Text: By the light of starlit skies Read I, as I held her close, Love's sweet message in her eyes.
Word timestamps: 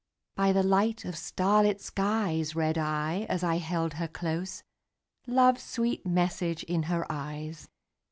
By 0.35 0.51
the 0.51 0.63
light 0.63 1.05
of 1.05 1.15
starlit 1.15 1.79
skies 1.79 2.55
Read 2.55 2.75
I, 2.75 3.27
as 3.29 3.43
I 3.43 3.57
held 3.57 3.93
her 3.93 4.07
close, 4.07 4.63
Love's 5.27 5.61
sweet 5.61 6.07
message 6.07 6.63
in 6.63 6.81
her 6.89 7.05
eyes. 7.07 7.69